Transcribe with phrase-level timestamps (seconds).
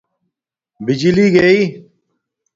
[0.85, 1.57] بجلی گݵی